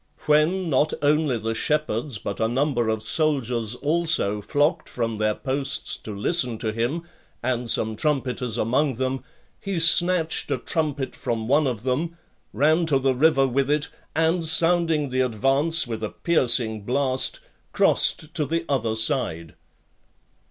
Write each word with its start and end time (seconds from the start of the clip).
When, 0.25 0.67
not 0.67 0.93
only 1.03 1.37
the 1.37 1.53
shepherds, 1.53 2.17
but 2.17 2.39
a 2.39 2.47
number 2.47 2.89
of 2.89 3.03
soldiers 3.03 3.75
also 3.75 4.41
flocked 4.41 4.89
from 4.89 5.17
their 5.17 5.35
posts 5.35 5.95
to 5.97 6.17
listen 6.17 6.57
to 6.57 6.71
him, 6.73 7.03
and 7.43 7.69
some 7.69 7.95
trumpeters 7.95 8.57
among 8.57 8.95
them, 8.95 9.23
he 9.59 9.77
snatched 9.77 10.49
a 10.49 10.57
trumpet 10.57 11.13
from 11.13 11.47
one 11.47 11.67
of 11.67 11.83
them, 11.83 12.17
ran 12.51 12.87
to 12.87 12.97
the 12.97 13.13
river 13.13 13.45
with 13.47 13.69
it, 13.69 13.89
and 14.15 14.47
sounding 14.47 15.09
the 15.11 15.21
advance 15.21 15.85
with 15.85 16.01
a 16.01 16.09
piercing 16.09 16.81
blast, 16.81 17.39
crossed 17.71 18.33
to 18.33 18.47
the 18.47 18.65
other 18.67 18.95
side. 18.95 19.53